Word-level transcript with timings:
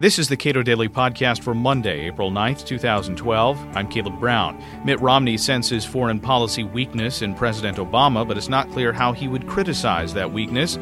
This 0.00 0.18
is 0.18 0.28
the 0.28 0.36
Cato 0.36 0.64
Daily 0.64 0.88
Podcast 0.88 1.44
for 1.44 1.54
Monday, 1.54 2.06
April 2.08 2.32
9th, 2.32 2.66
2012. 2.66 3.76
I'm 3.76 3.88
Caleb 3.88 4.18
Brown. 4.18 4.60
Mitt 4.84 4.98
Romney 4.98 5.36
senses 5.36 5.84
foreign 5.84 6.18
policy 6.18 6.64
weakness 6.64 7.22
in 7.22 7.32
President 7.32 7.78
Obama, 7.78 8.26
but 8.26 8.36
it's 8.36 8.48
not 8.48 8.68
clear 8.72 8.92
how 8.92 9.12
he 9.12 9.28
would 9.28 9.46
criticize 9.46 10.12
that 10.12 10.32
weakness. 10.32 10.78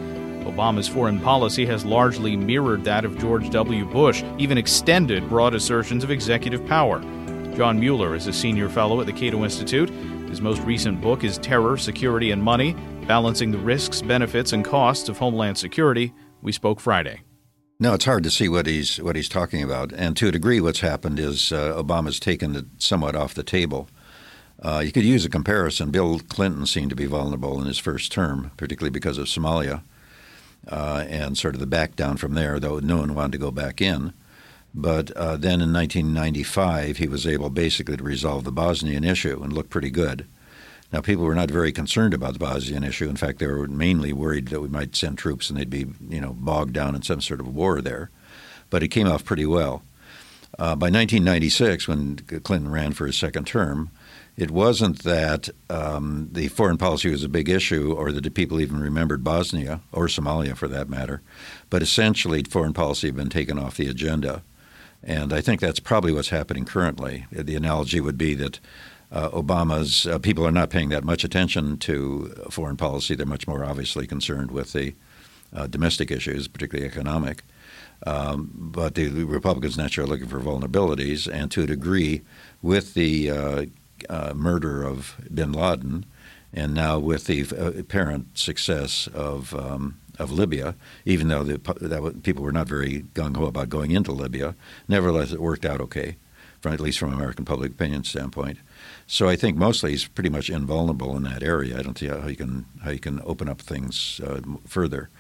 Obama's 0.47 0.89
foreign 0.89 1.21
policy 1.21 1.67
has 1.67 1.85
largely 1.85 2.37
mirrored 2.37 2.85
that 2.85 3.05
of 3.05 3.19
George 3.19 3.51
W. 3.51 3.85
Bush, 3.85 4.25
even 4.39 4.57
extended 4.57 5.29
broad 5.29 5.55
assertions 5.55 6.03
of 6.03 6.11
executive 6.11 6.67
power. 6.67 6.99
John 7.55 7.79
Mueller 7.79 8.15
is 8.15 8.29
a 8.29 8.33
senior 8.33 8.71
fellow 8.71 8.99
at 8.99 9.07
the 9.07 9.13
Cato 9.13 9.45
Institute. 9.45 9.91
His 10.31 10.41
most 10.41 10.63
recent 10.63 11.03
book 11.03 11.23
is 11.23 11.37
Terror, 11.37 11.77
Security, 11.77 12.31
and 12.31 12.43
Money 12.43 12.75
Balancing 13.07 13.51
the 13.51 13.59
Risks, 13.59 14.01
Benefits, 14.01 14.55
and 14.55 14.65
Costs 14.65 15.11
of 15.11 15.19
Homeland 15.19 15.59
Security. 15.59 16.15
We 16.41 16.53
spoke 16.53 16.81
Friday. 16.81 17.21
No, 17.83 17.95
it's 17.95 18.05
hard 18.05 18.23
to 18.23 18.31
see 18.31 18.49
what 18.49 18.69
he's 18.69 18.99
what 18.99 19.17
he's 19.17 19.29
talking 19.29 19.61
about, 19.61 19.93
and 19.93 20.17
to 20.17 20.29
a 20.29 20.31
degree, 20.31 20.61
what's 20.61 20.79
happened 20.79 21.19
is 21.19 21.51
uh, 21.51 21.75
Obama's 21.77 22.21
taken 22.21 22.55
it 22.55 22.67
somewhat 22.79 23.17
off 23.17 23.35
the 23.35 23.43
table. 23.43 23.89
Uh, 24.63 24.85
you 24.87 24.93
could 24.93 25.03
use 25.03 25.25
a 25.25 25.29
comparison. 25.29 25.91
Bill 25.91 26.21
Clinton 26.21 26.65
seemed 26.65 26.91
to 26.91 26.97
be 26.97 27.07
vulnerable 27.07 27.61
in 27.61 27.67
his 27.67 27.81
first 27.81 28.13
term, 28.13 28.53
particularly 28.57 28.93
because 28.93 29.19
of 29.19 29.27
Somalia, 29.27 29.83
uh, 30.69 31.07
and 31.09 31.37
sort 31.37 31.55
of 31.55 31.61
the 31.61 31.67
back 31.67 31.97
down 31.97 32.19
from 32.19 32.35
there. 32.35 32.61
Though 32.61 32.79
no 32.79 32.99
one 32.99 33.17
wanted 33.17 33.33
to 33.33 33.39
go 33.39 33.51
back 33.51 33.81
in, 33.81 34.13
but 34.73 35.11
uh, 35.17 35.37
then 35.37 35.61
in 35.61 35.73
1995, 35.73 36.99
he 36.99 37.09
was 37.09 37.27
able 37.27 37.51
basically 37.51 37.97
to 37.97 38.05
resolve 38.05 38.45
the 38.45 38.53
Bosnian 38.53 39.03
issue 39.03 39.43
and 39.43 39.53
look 39.53 39.71
pretty 39.71 39.91
good. 39.91 40.25
Now, 40.93 41.01
people 41.01 41.25
were 41.25 41.35
not 41.35 41.51
very 41.51 41.73
concerned 41.73 42.13
about 42.13 42.35
the 42.35 42.39
Bosnian 42.39 42.85
issue. 42.85 43.09
In 43.09 43.17
fact, 43.17 43.39
they 43.39 43.47
were 43.47 43.67
mainly 43.67 44.13
worried 44.13 44.49
that 44.49 44.61
we 44.61 44.69
might 44.69 44.95
send 44.95 45.17
troops 45.17 45.49
and 45.49 45.59
they'd 45.59 45.71
be, 45.71 45.87
you 46.09 46.21
know, 46.21 46.35
bogged 46.35 46.75
down 46.75 46.95
in 46.95 47.03
some 47.03 47.21
sort 47.21 47.41
of 47.41 47.55
war 47.55 47.81
there. 47.81 48.11
But 48.69 48.83
it 48.83 48.89
came 48.89 49.09
off 49.09 49.25
pretty 49.25 49.47
well. 49.47 49.83
Uh, 50.59 50.77
by 50.77 50.91
1996, 50.91 51.89
when 51.89 52.17
Clinton 52.17 52.71
ran 52.71 52.93
for 52.93 53.07
his 53.07 53.17
second 53.17 53.47
term, 53.47 53.91
it 54.37 54.51
wasn't 54.51 55.03
that 55.03 55.49
um, 55.71 56.29
the 56.33 56.49
foreign 56.49 56.79
policy 56.79 57.11
was 57.11 57.25
a 57.25 57.29
big 57.29 57.49
issue 57.49 57.93
or 57.93 58.13
that 58.13 58.35
people 58.35 58.61
even 58.61 58.79
remembered 58.79 59.25
Bosnia 59.25 59.81
or 59.93 60.07
Somalia 60.07 60.57
for 60.57 60.69
that 60.69 60.91
matter, 60.91 61.23
but 61.71 61.83
essentially 61.83 62.43
foreign 62.43 62.73
policy 62.73 63.09
had 63.09 63.17
been 63.17 63.31
taken 63.31 63.59
off 63.59 63.77
the 63.77 63.89
agenda. 63.89 64.43
And 65.03 65.33
I 65.33 65.41
think 65.41 65.61
that's 65.61 65.81
probably 65.81 66.13
what's 66.13 66.29
happening 66.29 66.65
currently. 66.65 67.27
The 67.31 67.57
analogy 67.57 68.01
would 68.01 68.19
be 68.19 68.35
that 68.35 68.61
uh, 69.13 69.29
Obama's 69.31 70.07
uh, 70.07 70.19
people 70.19 70.47
are 70.47 70.53
not 70.53 70.71
paying 70.71 70.89
that 70.89 71.05
much 71.05 71.23
attention 71.23 71.77
to 71.79 72.35
foreign 72.51 72.77
policy. 72.77 73.15
They're 73.15 73.27
much 73.27 73.47
more 73.47 73.65
obviously 73.65 74.07
concerned 74.07 74.51
with 74.51 74.73
the 74.73 74.95
uh, 75.55 75.67
domestic 75.67 76.11
issues, 76.11 76.49
particularly 76.49 76.89
economic. 76.89 77.43
Um, 78.07 78.51
but 78.55 78.95
the 78.95 79.09
Republicans 79.09 79.77
naturally 79.77 80.09
are 80.09 80.11
looking 80.13 80.29
for 80.29 80.41
vulnerabilities, 80.41 81.33
and 81.33 81.51
to 81.53 81.63
a 81.63 81.67
degree, 81.67 82.23
with 82.61 82.95
the 82.95 83.31
uh, 83.31 83.67
uh, 84.09 84.33
murder 84.35 84.83
of 84.83 85.17
Bin 85.33 85.53
Laden, 85.53 86.07
and 86.53 86.75
now 86.75 86.99
with 86.99 87.27
the 87.27 87.47
uh, 87.57 87.73
apparent 87.79 88.37
success 88.37 89.09
of 89.15 89.55
um, 89.55 89.99
of 90.19 90.31
Libya, 90.31 90.75
even 91.05 91.29
though 91.29 91.43
the, 91.43 91.59
that, 91.81 92.23
people 92.23 92.43
were 92.43 92.53
not 92.53 92.69
very 92.69 93.03
gung 93.15 93.37
ho 93.37 93.47
about 93.47 93.69
going 93.69 93.91
into 93.91 94.13
Libya, 94.13 94.55
nevertheless 94.89 95.33
it 95.33 95.41
worked 95.41 95.65
out 95.65 95.81
okay, 95.81 96.17
at 96.71 96.81
least 96.81 96.99
from 96.99 97.13
American 97.13 97.45
public 97.45 97.73
opinion 97.73 98.05
standpoint. 98.05 98.59
So 99.07 99.29
I 99.29 99.37
think 99.37 99.57
mostly 99.57 99.91
he's 99.91 100.07
pretty 100.07 100.31
much 100.31 100.49
invulnerable 100.49 101.17
in 101.17 101.23
that 101.25 101.43
area. 101.43 101.79
I 101.79 101.83
don't 101.83 101.99
see 101.99 102.09
how 102.09 102.27
you 102.27 102.37
can 102.37 102.67
how 102.83 102.91
you 102.91 102.99
can 102.99 103.21
open 103.25 103.49
up 103.49 103.61
things 103.61 104.21
uh, 104.25 104.41
further 104.67 105.11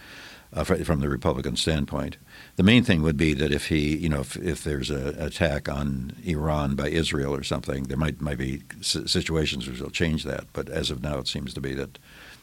uh, 0.53 0.65
from 0.65 1.01
the 1.01 1.09
Republican 1.09 1.57
standpoint. 1.57 2.17
The 2.57 2.63
main 2.63 2.85
thing 2.85 3.03
would 3.03 3.17
be 3.17 3.35
that 3.35 3.53
if 3.53 3.69
he, 3.69 3.97
you 3.97 4.09
know, 4.09 4.20
if, 4.20 4.37
if 4.37 4.65
there's 4.65 4.91
an 4.91 5.20
attack 5.20 5.69
on 5.69 6.15
Iran 6.25 6.75
by 6.75 6.89
Israel 6.89 7.35
or 7.35 7.43
something, 7.43 7.85
there 7.85 7.97
might 7.97 8.20
might 8.20 8.39
be 8.39 8.63
situations 8.81 9.67
which 9.67 9.81
will 9.81 9.91
change 9.91 10.25
that. 10.25 10.45
But 10.53 10.69
as 10.69 10.91
of 10.91 11.03
now, 11.03 11.19
it 11.19 11.29
seems 11.29 11.55
to 11.55 11.61
be 11.61 11.74
that 11.74 11.98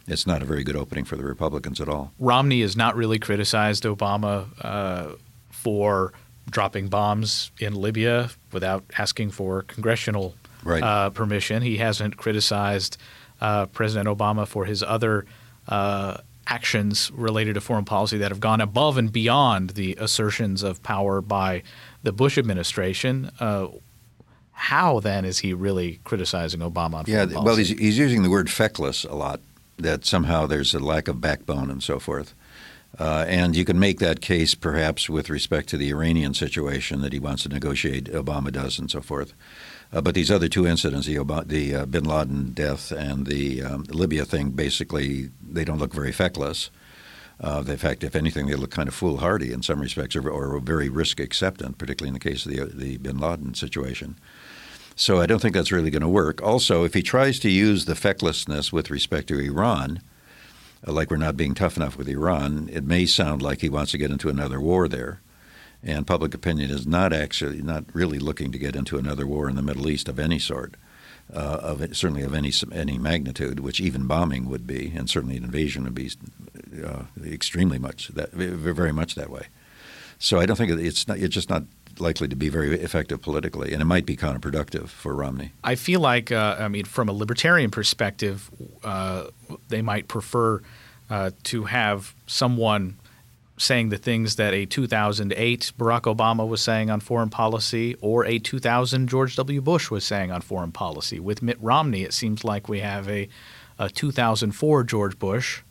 it's 0.08 0.26
not 0.26 0.42
a 0.42 0.46
very 0.46 0.64
good 0.64 0.76
opening 0.76 1.06
for 1.06 1.16
the 1.16 1.24
Republicans 1.24 1.80
at 1.80 1.88
all. 1.88 2.12
Romney 2.20 2.62
has 2.62 2.76
not 2.76 2.96
really 2.96 3.20
criticized 3.20 3.84
Obama 3.84 4.48
uh, 4.62 5.16
for 5.52 6.14
dropping 6.50 6.88
bombs 6.88 7.52
in 7.60 7.76
Libya 7.76 8.30
without 8.52 8.84
asking 8.98 9.32
for 9.32 9.64
congressional 9.64 10.36
right. 10.64 10.84
uh, 10.84 11.10
permission. 11.10 11.62
He 11.62 11.78
hasn't 11.78 12.18
criticized 12.18 12.98
uh, 13.42 13.68
President 13.68 14.08
Obama 14.08 14.48
for 14.48 14.66
his 14.66 14.84
other 14.84 15.26
uh, 15.68 16.18
actions 16.48 17.12
related 17.12 17.54
to 17.54 17.62
foreign 17.62 17.86
policy 17.86 18.18
that 18.18 18.32
have 18.32 18.40
gone 18.40 18.60
above 18.60 18.98
and 18.98 19.14
beyond 19.14 19.72
the 19.72 19.96
assertions 20.00 20.64
of 20.64 20.82
power 20.84 21.22
by 21.22 21.64
the 22.04 22.12
Bush 22.12 22.38
administration. 22.38 23.32
Uh, 23.40 23.68
how 24.54 25.00
then 25.00 25.24
is 25.24 25.40
he 25.40 25.54
really 25.54 26.00
criticizing 26.04 26.60
Obama 26.60 26.96
on 26.96 27.06
yeah, 27.08 27.26
well, 27.26 27.56
he's, 27.56 27.70
he's 27.70 27.98
using 27.98 28.24
the 28.24 28.30
word 28.30 28.50
feckless 28.50 29.06
a 29.06 29.14
lot. 29.14 29.40
That 29.78 30.04
somehow 30.04 30.46
there's 30.46 30.74
a 30.74 30.80
lack 30.80 31.08
of 31.08 31.22
backbone 31.22 31.72
and 31.72 31.82
so 31.82 32.00
forth. 32.00 32.34
Uh, 32.98 33.26
and 33.28 33.56
you 33.56 33.64
can 33.64 33.80
make 33.80 34.00
that 34.00 34.20
case 34.20 34.56
perhaps 34.56 35.10
with 35.10 35.30
respect 35.30 35.70
to 35.70 35.78
the 35.78 35.90
Iranian 35.90 36.34
situation 36.34 37.02
that 37.02 37.14
he 37.14 37.20
wants 37.20 37.44
to 37.44 37.50
negotiate, 37.50 38.06
Obama 38.06 38.52
does, 38.52 38.80
and 38.80 38.90
so 38.90 39.00
forth. 39.00 39.34
Uh, 39.94 40.02
but 40.02 40.16
these 40.16 40.32
other 40.32 40.48
two 40.48 40.68
incidents, 40.68 41.08
the, 41.08 41.18
the 41.46 41.76
uh, 41.76 41.86
bin 41.86 42.04
Laden 42.04 42.52
death 42.52 42.92
and 42.92 43.26
the 43.26 43.64
um, 43.64 43.84
Libya 43.90 44.26
thing, 44.26 44.52
basically, 44.52 45.30
they 45.42 45.64
don't 45.64 45.80
look 45.80 45.94
very 45.94 46.12
feckless. 46.12 46.70
Uh, 47.42 47.64
in 47.66 47.78
fact, 47.78 48.04
if 48.04 48.16
anything, 48.16 48.48
they 48.48 48.56
look 48.56 48.72
kind 48.72 48.90
of 48.90 48.94
foolhardy 48.94 49.54
in 49.54 49.62
some 49.64 49.80
respects, 49.80 50.16
or, 50.16 50.30
or 50.30 50.60
very 50.60 50.90
risk 50.90 51.20
acceptant, 51.20 51.78
particularly 51.78 52.10
in 52.10 52.14
the 52.14 52.20
case 52.20 52.46
of 52.46 52.52
the, 52.52 52.66
the 52.66 52.98
bin 52.98 53.18
Laden 53.18 53.54
situation. 53.54 54.18
So 54.96 55.22
I 55.22 55.26
don't 55.26 55.42
think 55.42 55.56
that's 55.56 55.72
really 55.72 55.90
going 55.90 56.02
to 56.02 56.10
work. 56.10 56.42
Also, 56.42 56.84
if 56.84 56.94
he 56.94 57.02
tries 57.02 57.40
to 57.40 57.50
use 57.50 57.86
the 57.86 57.96
fecklessness 57.96 58.74
with 58.74 58.90
respect 58.90 59.30
to 59.30 59.40
Iran, 59.40 60.02
uh, 60.02 60.02
like 60.86 61.12
we're 61.12 61.18
not 61.18 61.38
being 61.38 61.54
tough 61.54 61.78
enough 61.78 61.98
with 61.98 62.08
Iran, 62.08 62.70
it 62.72 62.84
may 62.84 63.06
sound 63.06 63.42
like 63.42 63.62
he 63.62 63.70
wants 63.70 63.92
to 63.92 63.98
get 63.98 64.12
into 64.12 64.30
another 64.30 64.60
war 64.60 64.88
there 64.88 65.22
and 65.84 66.06
public 66.06 66.34
opinion 66.34 66.70
is 66.72 66.86
not 66.86 67.14
actually 67.14 67.62
not 67.62 67.86
really 67.94 68.20
looking 68.20 68.52
to 68.52 68.58
get 68.58 68.76
into 68.76 68.98
another 68.98 69.26
war 69.26 69.50
in 69.50 69.56
the 69.56 69.62
Middle 69.62 69.90
East 69.90 70.10
of 70.10 70.20
any 70.20 70.40
sort, 70.40 70.76
uh, 71.34 71.60
of 71.62 71.80
certainly 71.96 72.24
of 72.24 72.34
any 72.34 72.52
any 72.74 72.98
magnitude, 72.98 73.60
which 73.60 73.80
even 73.80 74.08
bombing 74.08 74.50
would 74.50 74.68
be, 74.68 74.92
and 74.96 75.10
certainly 75.10 75.38
an 75.38 75.44
invasion 75.44 75.84
would 75.84 75.96
be 75.96 76.12
uh, 76.86 77.04
extremely 77.26 77.80
much 77.80 78.10
that 78.10 78.32
very 78.32 78.92
much 78.92 79.16
that 79.16 79.30
way. 79.30 79.48
So 80.18 80.40
I 80.40 80.46
don't 80.46 80.58
think 80.58 80.72
it's 80.72 81.08
not, 81.08 81.18
it's 81.18 81.34
just 81.34 81.50
not 81.50 81.64
likely 81.98 82.28
to 82.28 82.36
be 82.36 82.50
very 82.50 82.78
effective 82.80 83.22
politically, 83.22 83.72
and 83.72 83.82
it 83.82 83.86
might 83.86 84.06
be 84.06 84.18
counterproductive 84.18 84.90
for 84.90 85.16
Romney. 85.16 85.54
I 85.64 85.76
feel 85.76 86.02
like, 86.02 86.32
uh, 86.32 86.58
I 86.60 86.68
mean, 86.68 86.86
from 86.86 87.08
a 87.08 87.14
libertarian 87.14 87.72
perspective, 87.72 88.50
uh, 88.84 89.28
they 89.70 89.82
might 89.82 90.08
prefer 90.08 90.62
uh, 91.10 91.32
to 91.44 91.64
have 91.66 92.14
someone 92.28 92.98
saying 93.58 93.90
the 93.90 93.98
things 93.98 94.38
that 94.38 94.54
a 94.54 94.66
2008 94.66 95.74
Barack 95.78 96.02
Obama 96.02 96.48
was 96.48 96.62
saying 96.62 96.90
on 96.90 97.00
foreign 97.00 97.30
policy 97.30 97.96
or 98.02 98.26
a 98.26 98.40
2000 98.40 99.08
George 99.08 99.36
W. 99.36 99.62
Bush 99.62 99.92
was 99.92 100.06
saying 100.06 100.32
on 100.32 100.42
foreign 100.42 100.72
policy. 100.72 101.20
With 101.20 101.42
Mitt 101.42 101.58
Romney, 101.62 102.04
it 102.04 102.14
seems 102.14 102.44
like 102.44 102.70
we 102.70 102.80
have 102.80 103.10
a, 103.10 103.28
a 103.78 103.90
2004 103.90 104.84
George 104.84 105.20
Bush. 105.20 105.62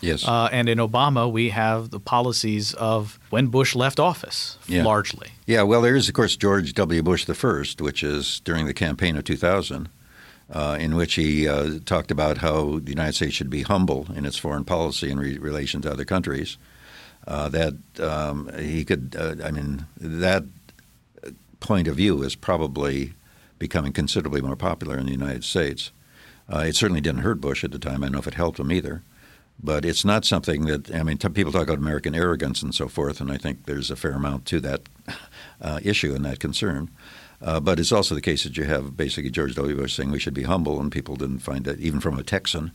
Yes. 0.00 0.26
Uh, 0.26 0.48
and 0.52 0.68
in 0.68 0.78
Obama, 0.78 1.30
we 1.30 1.50
have 1.50 1.90
the 1.90 2.00
policies 2.00 2.74
of 2.74 3.18
when 3.30 3.46
Bush 3.46 3.74
left 3.74 3.98
office, 4.00 4.58
yeah. 4.66 4.84
largely. 4.84 5.28
Yeah, 5.46 5.62
well, 5.62 5.80
there 5.80 5.96
is, 5.96 6.08
of 6.08 6.14
course, 6.14 6.36
George 6.36 6.74
W. 6.74 7.02
Bush 7.02 7.24
the 7.24 7.34
first, 7.34 7.80
which 7.80 8.02
is 8.02 8.40
during 8.40 8.66
the 8.66 8.74
campaign 8.74 9.16
of 9.16 9.24
2000. 9.24 9.88
Uh, 10.50 10.76
in 10.78 10.94
which 10.94 11.14
he 11.14 11.48
uh, 11.48 11.78
talked 11.86 12.10
about 12.10 12.38
how 12.38 12.78
the 12.78 12.90
United 12.90 13.14
States 13.14 13.34
should 13.34 13.48
be 13.48 13.62
humble 13.62 14.06
in 14.14 14.26
its 14.26 14.36
foreign 14.36 14.64
policy 14.64 15.10
in 15.10 15.18
re- 15.18 15.38
relation 15.38 15.80
to 15.80 15.90
other 15.90 16.04
countries, 16.04 16.58
uh, 17.26 17.48
that 17.48 17.74
um, 17.98 18.50
he 18.58 18.84
could. 18.84 19.16
Uh, 19.18 19.36
I 19.42 19.50
mean, 19.50 19.86
that 19.96 20.44
point 21.60 21.88
of 21.88 21.96
view 21.96 22.22
is 22.22 22.34
probably 22.34 23.14
becoming 23.58 23.92
considerably 23.92 24.42
more 24.42 24.56
popular 24.56 24.98
in 24.98 25.06
the 25.06 25.12
United 25.12 25.44
States. 25.44 25.92
Uh, 26.52 26.58
it 26.58 26.76
certainly 26.76 27.00
didn't 27.00 27.22
hurt 27.22 27.40
Bush 27.40 27.64
at 27.64 27.72
the 27.72 27.78
time. 27.78 28.02
I 28.02 28.06
don't 28.06 28.12
know 28.12 28.18
if 28.18 28.26
it 28.26 28.34
helped 28.34 28.60
him 28.60 28.70
either. 28.70 29.02
But 29.62 29.84
it's 29.84 30.04
not 30.04 30.24
something 30.24 30.66
that, 30.66 30.94
I 30.94 31.04
mean, 31.04 31.16
t- 31.16 31.28
people 31.28 31.52
talk 31.52 31.62
about 31.62 31.78
American 31.78 32.14
arrogance 32.14 32.60
and 32.60 32.74
so 32.74 32.88
forth, 32.88 33.20
and 33.20 33.30
I 33.30 33.38
think 33.38 33.64
there's 33.64 33.90
a 33.90 33.96
fair 33.96 34.12
amount 34.12 34.44
to 34.46 34.60
that 34.60 34.82
issue 35.82 36.14
and 36.14 36.24
that 36.24 36.40
concern. 36.40 36.90
Uh, 37.44 37.60
but 37.60 37.78
it's 37.78 37.92
also 37.92 38.14
the 38.14 38.22
case 38.22 38.42
that 38.44 38.56
you 38.56 38.64
have 38.64 38.96
basically 38.96 39.30
George 39.30 39.54
W. 39.54 39.76
Bush 39.76 39.94
saying 39.94 40.10
we 40.10 40.18
should 40.18 40.32
be 40.32 40.44
humble, 40.44 40.80
and 40.80 40.90
people 40.90 41.14
didn't 41.14 41.40
find 41.40 41.66
that, 41.66 41.78
even 41.78 42.00
from 42.00 42.18
a 42.18 42.22
Texan, 42.22 42.72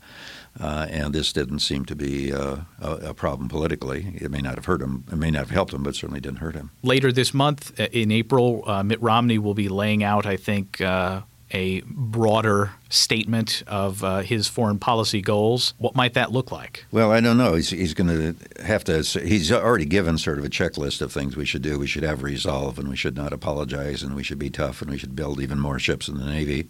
uh, 0.60 0.86
and 0.92 1.14
this 1.14 1.34
didn't 1.34 1.60
seem 1.60 1.86
to 1.86 1.96
be 1.96 2.32
uh, 2.32 2.58
a, 2.80 2.92
a, 2.92 3.14
problem 3.16 3.50
politically. 3.50 4.14
It 4.22 4.30
may 4.30 4.42
not 4.42 4.56
have 4.56 4.66
hurt 4.66 4.82
him, 4.82 5.06
it 5.12 5.16
may 5.16 5.32
not 5.32 5.40
have 5.40 5.50
helped 5.50 5.74
him, 5.74 5.82
but 5.82 5.96
certainly 5.96 6.20
didn't 6.20 6.38
hurt 6.38 6.54
him. 6.54 6.70
Later 6.84 7.12
this 7.12 7.34
month, 7.34 7.80
uh, 7.80 7.88
in 7.92 8.12
April, 8.12 8.64
uh, 8.68 8.84
Mitt 8.84 9.02
Romney 9.02 9.40
will 9.40 9.56
be 9.56 9.70
laying 9.70 10.04
out, 10.04 10.28
I 10.28 10.38
think, 10.38 10.80
uh, 10.82 11.22
a 11.52 11.82
broader 11.82 12.72
statement 12.90 13.64
of 13.68 14.04
uh, 14.04 14.20
his 14.20 14.48
foreign 14.48 14.80
policy 14.80 15.22
goals, 15.22 15.74
what 15.78 15.96
might 15.96 16.14
that 16.14 16.32
look 16.32 16.52
like? 16.52 16.86
Well, 16.92 17.12
I 17.12 17.22
don't 17.22 17.38
know. 17.38 17.56
He's, 17.56 17.70
he's 17.70 17.94
going 17.94 18.08
to 18.08 18.64
have 18.64 18.84
to. 18.86 19.02
He's 19.02 19.52
already 19.52 19.86
given 19.86 20.18
sort 20.18 20.38
of 20.38 20.46
a 20.46 20.50
checklist 20.50 21.02
of 21.02 21.12
things 21.12 21.36
we 21.36 21.46
should 21.46 21.62
do. 21.62 21.80
We 21.80 21.88
should 21.88 22.04
have 22.04 22.24
resolve, 22.24 22.78
and 22.80 22.88
we 22.88 22.96
should 22.96 23.16
not 23.16 23.34
apologize, 23.34 24.04
and 24.04 24.16
we 24.16 24.24
should 24.24 24.40
be 24.40 24.50
tough, 24.50 24.82
and 24.82 24.92
we 24.92 24.98
should 24.98 25.16
build 25.16 25.42
even 25.42 25.60
more 25.60 25.80
ships 25.80 26.08
in 26.08 26.18
the 26.18 26.26
Navy. 26.26 26.68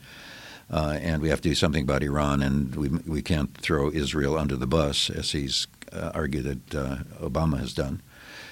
Uh, 0.72 1.00
and 1.02 1.22
we 1.22 1.30
have 1.30 1.42
to 1.42 1.50
do 1.50 1.56
something 1.56 1.84
about 1.84 2.04
Iran, 2.04 2.44
and 2.44 2.76
we, 2.76 2.90
we 2.90 3.22
can't 3.22 3.58
throw 3.58 3.90
Israel 3.90 4.38
under 4.38 4.56
the 4.56 4.68
bus, 4.68 5.10
as 5.10 5.32
he's 5.32 5.68
uh, 5.92 6.12
argued 6.14 6.44
that 6.70 6.76
uh, 6.76 6.96
Obama 7.20 7.60
has 7.60 7.74
done. 7.74 8.02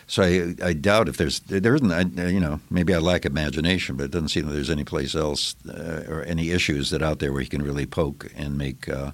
So 0.08 0.24
I, 0.24 0.56
I 0.64 0.74
doubt 0.74 1.10
if 1.10 1.18
there's 1.18 1.42
there 1.42 1.76
isn't 1.76 1.92
I, 1.92 2.28
you 2.30 2.40
know 2.40 2.62
maybe 2.70 2.94
I 2.94 3.00
lack 3.00 3.26
imagination, 3.26 3.98
but 3.98 4.06
it 4.06 4.12
doesn't 4.12 4.30
seem 4.30 4.46
that 4.48 4.54
there's 4.54 4.70
any 4.70 4.86
place 4.86 5.14
else 5.14 5.56
uh, 5.68 6.06
or 6.08 6.24
any 6.24 6.52
issues 6.52 6.90
that 6.92 7.02
out 7.02 7.20
there 7.20 7.34
where 7.34 7.42
he 7.42 7.48
can 7.48 7.62
really 7.62 7.86
poke 7.86 8.32
and 8.36 8.58
make 8.58 8.88
uh, 8.88 9.12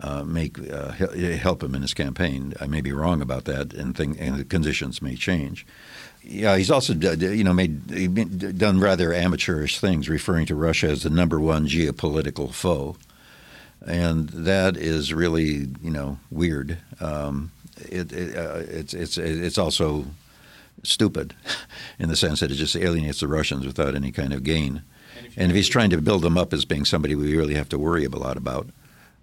uh, 0.00 0.22
make 0.24 0.58
uh, 0.70 0.92
help 0.92 1.62
him 1.62 1.74
in 1.74 1.82
his 1.82 1.92
campaign. 1.94 2.54
I 2.60 2.66
may 2.66 2.80
be 2.80 2.92
wrong 2.92 3.20
about 3.20 3.44
that, 3.46 3.72
and 3.72 3.96
thing 3.96 4.18
and 4.18 4.38
the 4.38 4.44
conditions 4.44 5.02
may 5.02 5.16
change. 5.16 5.66
Yeah, 6.22 6.56
he's 6.56 6.70
also 6.70 6.94
you 6.94 7.42
know 7.42 7.52
made 7.52 8.58
done 8.58 8.78
rather 8.78 9.12
amateurish 9.12 9.80
things, 9.80 10.08
referring 10.08 10.46
to 10.46 10.54
Russia 10.54 10.88
as 10.88 11.02
the 11.02 11.10
number 11.10 11.40
one 11.40 11.66
geopolitical 11.66 12.52
foe, 12.52 12.96
and 13.84 14.28
that 14.28 14.76
is 14.76 15.12
really 15.12 15.68
you 15.82 15.90
know 15.90 16.18
weird. 16.30 16.78
Um, 17.00 17.50
it, 17.76 18.12
it 18.12 18.36
uh, 18.36 18.62
it's 18.68 18.94
it's 18.94 19.18
it's 19.18 19.58
also 19.58 20.06
stupid 20.82 21.34
in 21.98 22.08
the 22.08 22.16
sense 22.16 22.40
that 22.40 22.50
it 22.50 22.54
just 22.54 22.76
alienates 22.76 23.20
the 23.20 23.28
Russians 23.28 23.66
without 23.66 23.94
any 23.94 24.12
kind 24.12 24.32
of 24.32 24.42
gain. 24.42 24.82
And 25.16 25.26
if, 25.26 25.38
and 25.38 25.50
if 25.50 25.56
he's 25.56 25.68
trying 25.68 25.90
to 25.90 26.00
build 26.00 26.22
them 26.22 26.38
up 26.38 26.52
as 26.52 26.64
being 26.64 26.84
somebody 26.84 27.14
we 27.14 27.36
really 27.36 27.54
have 27.54 27.68
to 27.70 27.78
worry 27.78 28.04
a 28.04 28.08
lot 28.08 28.36
about, 28.36 28.68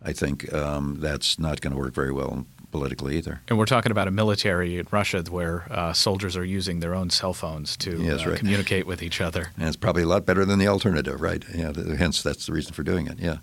I 0.01 0.13
think 0.13 0.51
um, 0.53 0.97
that's 0.99 1.39
not 1.39 1.61
going 1.61 1.73
to 1.73 1.79
work 1.79 1.93
very 1.93 2.11
well 2.11 2.45
politically 2.71 3.17
either. 3.17 3.41
And 3.47 3.57
we're 3.57 3.65
talking 3.65 3.91
about 3.91 4.07
a 4.07 4.11
military 4.11 4.77
in 4.77 4.87
Russia 4.91 5.23
where 5.29 5.65
uh, 5.71 5.93
soldiers 5.93 6.37
are 6.37 6.45
using 6.45 6.79
their 6.79 6.93
own 6.93 7.09
cell 7.09 7.33
phones 7.33 7.75
to 7.77 8.01
yes, 8.01 8.25
uh, 8.25 8.29
right. 8.29 8.39
communicate 8.39 8.85
with 8.85 9.01
each 9.01 9.21
other. 9.21 9.49
And 9.57 9.67
it's 9.67 9.75
probably 9.75 10.03
a 10.03 10.07
lot 10.07 10.25
better 10.25 10.45
than 10.45 10.59
the 10.59 10.67
alternative, 10.67 11.19
right? 11.19 11.43
Yeah. 11.53 11.73
Hence, 11.97 12.21
that's 12.21 12.45
the 12.45 12.53
reason 12.53 12.73
for 12.73 12.83
doing 12.83 13.07
it. 13.07 13.19
Yeah. 13.19 13.37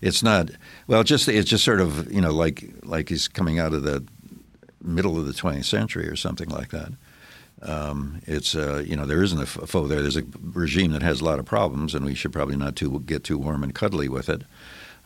It's 0.00 0.22
not 0.22 0.50
well. 0.86 1.02
Just 1.02 1.28
it's 1.28 1.48
just 1.48 1.64
sort 1.64 1.80
of 1.80 2.12
you 2.12 2.20
know 2.20 2.32
like 2.32 2.64
like 2.82 3.08
he's 3.08 3.26
coming 3.26 3.58
out 3.58 3.72
of 3.72 3.84
the 3.84 4.04
middle 4.84 5.18
of 5.18 5.26
the 5.26 5.32
20th 5.32 5.64
century 5.64 6.06
or 6.08 6.16
something 6.16 6.48
like 6.48 6.70
that. 6.70 6.92
Um, 7.62 8.20
it's 8.26 8.54
uh, 8.54 8.82
you 8.86 8.94
know 8.96 9.06
there 9.06 9.22
isn't 9.22 9.40
a 9.40 9.46
foe 9.46 9.86
there. 9.86 10.02
There's 10.02 10.16
a 10.16 10.24
regime 10.42 10.92
that 10.92 11.02
has 11.02 11.20
a 11.20 11.24
lot 11.24 11.38
of 11.38 11.46
problems, 11.46 11.94
and 11.94 12.04
we 12.04 12.14
should 12.14 12.32
probably 12.32 12.56
not 12.56 12.76
too, 12.76 13.00
get 13.00 13.24
too 13.24 13.38
warm 13.38 13.62
and 13.62 13.74
cuddly 13.74 14.08
with 14.08 14.28
it. 14.28 14.42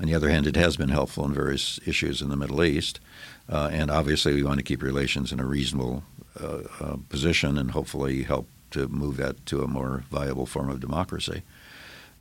On 0.00 0.06
the 0.06 0.14
other 0.14 0.28
hand, 0.28 0.46
it 0.46 0.56
has 0.56 0.76
been 0.76 0.88
helpful 0.88 1.24
in 1.24 1.32
various 1.32 1.78
issues 1.86 2.22
in 2.22 2.30
the 2.30 2.36
Middle 2.36 2.64
East, 2.64 3.00
uh, 3.48 3.68
and 3.72 3.90
obviously 3.90 4.34
we 4.34 4.42
want 4.42 4.58
to 4.58 4.64
keep 4.64 4.82
relations 4.82 5.32
in 5.32 5.40
a 5.40 5.46
reasonable 5.46 6.04
uh, 6.40 6.62
uh, 6.80 6.96
position, 7.08 7.58
and 7.58 7.72
hopefully 7.72 8.22
help 8.22 8.48
to 8.70 8.88
move 8.88 9.16
that 9.18 9.44
to 9.46 9.62
a 9.62 9.68
more 9.68 10.04
viable 10.10 10.46
form 10.46 10.68
of 10.68 10.80
democracy. 10.80 11.42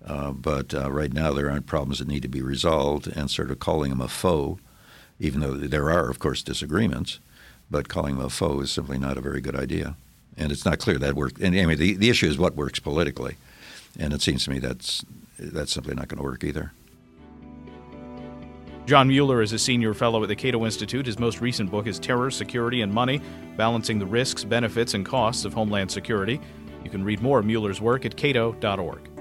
Uh, 0.06 0.31
but 0.31 0.74
uh, 0.74 0.92
right 0.92 1.13
now, 1.13 1.33
there 1.33 1.50
aren't 1.50 1.65
problems 1.65 2.00
that 2.00 2.07
need 2.07 2.21
to 2.21 2.27
be 2.27 2.42
resolved, 2.42 3.07
and 3.07 3.31
sort 3.31 3.50
of 3.50 3.59
calling 3.59 3.92
him 3.92 4.01
a 4.01 4.07
foe, 4.07 4.59
even 5.19 5.39
though 5.39 5.56
there 5.56 5.89
are, 5.89 6.09
of 6.09 6.19
course, 6.19 6.44
disagreements 6.44 7.19
but 7.69 7.90
calling 7.90 8.18
them 8.18 8.25
a 8.25 8.30
foe 8.30 8.62
is 8.62 8.72
simply 8.72 8.98
not 8.98 9.18
a 9.18 9.22
very 9.22 9.42
good 9.42 9.56
idea. 9.56 9.96
And 10.38 10.52
it's 10.52 10.66
not 10.66 10.80
clear 10.80 10.98
that 11.00 11.16
works. 11.16 11.42
And 11.42 11.56
anyway, 11.56 11.75
the, 11.75 11.96
the 11.96 12.10
issue 12.10 12.28
is 12.28 12.38
what 12.38 12.56
works 12.56 12.80
politically. 12.80 13.36
And 14.00 14.14
it 14.14 14.22
seems 14.22 14.44
to 14.46 14.52
me 14.52 14.60
that's, 14.60 15.04
that's 15.40 15.72
simply 15.72 15.96
not 15.96 16.08
going 16.08 16.18
to 16.18 16.24
work 16.24 16.44
either. 16.44 16.72
John 18.86 19.10
Mueller 19.10 19.42
is 19.42 19.52
a 19.52 19.60
senior 19.60 19.94
fellow 19.94 20.24
at 20.24 20.30
the 20.30 20.36
Cato 20.36 20.64
Institute. 20.64 21.06
His 21.06 21.19
most 21.19 21.42
recent 21.42 21.69
book 21.69 21.88
is 21.88 22.00
Terror, 22.00 22.31
Security, 22.31 22.81
and 22.81 22.94
Money 22.94 23.22
Balancing 23.58 24.00
the 24.00 24.06
Risks, 24.06 24.46
Benefits, 24.46 24.94
and 24.94 25.06
Costs 25.06 25.44
of 25.44 25.54
Homeland 25.54 25.92
Security. 25.92 26.40
You 26.86 26.90
can 26.90 27.04
read 27.04 27.22
more 27.22 27.40
of 27.40 27.46
Mueller's 27.46 27.81
work 27.81 28.06
at 28.06 28.16
cato.org. 28.16 29.17